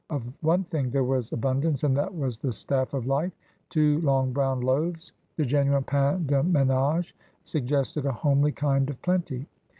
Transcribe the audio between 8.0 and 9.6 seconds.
a homely kind of plenty.